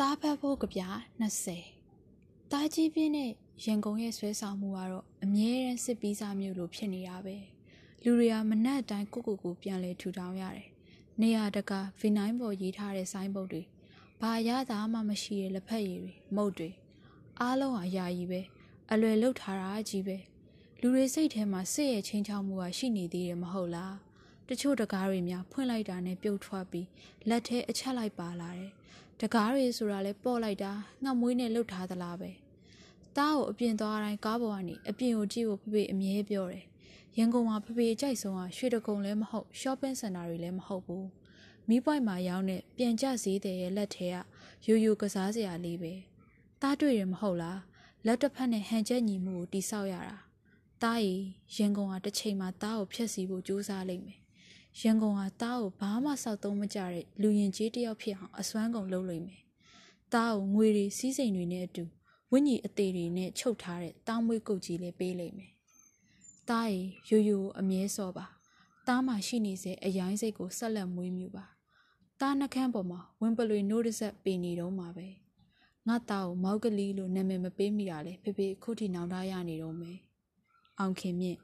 [0.00, 0.82] သားဖတ်ဖို့ကြပြ
[1.66, 3.30] 20တားကြီးပြင်းတဲ့
[3.64, 7.36] ရန်ကုန်ရဲ့ဆွဲဆောင်မှုကတော့အမြဲတမ်းစစ်ပြီးစားမျိုးလိုဖြစ်နေတာပဲ
[8.04, 10.68] လူတွေကမနှက်တိုင်းကိုကိုကိုပြန်လဲထူထောင်ရတယ်
[11.20, 13.62] နေရာတကာဗီနိုင်းပေါ်ရေးထားတဲ့ဆိုင်းဘုတ်တွေ
[14.20, 16.70] ဘာရတာမှမရှိတဲ့လက်ဖက်ရည်တွေမုတ်တွေ
[17.40, 18.40] အားလုံးအရာကြီးပဲ
[18.92, 20.16] အလွယ်လုတ်ထားတာကြီးပဲ
[20.80, 24.05] လူတွေစိတ်ထဲမှာစစ်ရဲ့ချင်းချောက်မှုကရှိနေသေးတယ်မဟုတ်လား
[24.48, 26.86] တချို့တကားတွေများဖွင့်လိုက်တာနဲ့ပြုတ်ထွက်ပြီး
[27.28, 28.72] လက်ထဲအချက်လိုက်ပါလာတယ်
[29.20, 30.72] တကားတွေဆိုတာလဲပေါ့လိုက်တာ
[31.02, 32.30] ငှက်မွေးနဲ့လှုပ်ထားသလားပဲ
[33.16, 36.64] တားကိုအပြင်သွားတိုင်းကားပေါ်ကနေအပြင်ကိုကြည့်ဖို့ဖေဖေအမြဲပြောတယ်
[37.18, 41.06] ရန်ကုန်မှာဖေဖေအကြိုက်ဆုံးကရွှေတကုံလည်းမဟုတ် shopping center တွေလည်းမဟုတ်ဘူး
[41.68, 44.16] မီးပွိုင်မှာရောင်းတဲ့ပြန်ကျဈေးတဲ့ရဲ့လက်ထဲက
[44.66, 45.94] ရိုးရိုးကစားစရာလေးပဲ
[46.62, 47.60] တားတွေ့ရမဟုတ်လား
[48.06, 50.16] လက်တစ်ဖက်နဲ့ဟန်ချက်ညီမှုကိုတိဆောက်ရတာ
[50.82, 51.16] တားရီ
[51.56, 54.20] ရန်ကုန်ကတစ်ချိန်မှာတားကိုဖျက်ဆီးဖို့ကြိုးစားလိမ့်မယ်
[54.80, 59.42] ရန်ကုန်ဟာတားကိုဘာမှစောက်သုံးမကြတဲ့လူရင်ကြီးတယောက်ဖြစ်အောင်အစွမ်းကုန်လုပ်လိမ့်မယ်။
[60.12, 61.84] တားကိုငွေတွေစီးစိမ်တွေနဲ့အတူ
[62.32, 65.52] ဝိညာဉ်အသေးတွေနဲ့ချုပ်ထားတဲ့တားမွေးကုတ်ကြီးလေးပေးလိမ့်မယ်။
[66.48, 68.26] တားရီရိုးရိုးအမြဲစောပါ။
[68.88, 71.44] တားမှရှိနေစေအယောင်းစိတ်ကိုဆက်လက်မွေးမြူပါ။
[72.20, 75.08] တားနှကန်းပေါ်မှာဝင်းပလွေနိုးတဆက်ပေနေတော့မှာပဲ။
[75.88, 79.98] ငါတားကိုမောက်ကလေးလို့နာမည်မပေးမိတာလေဖေဖေခုထိနောင်တရနေတော့မယ်။
[80.78, 81.38] အောင်ခင်မြင့်